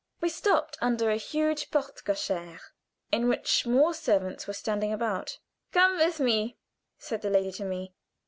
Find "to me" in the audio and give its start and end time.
7.51-7.93